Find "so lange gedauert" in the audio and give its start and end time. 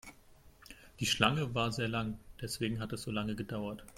3.03-3.85